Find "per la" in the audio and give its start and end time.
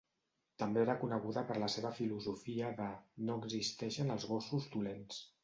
1.51-1.69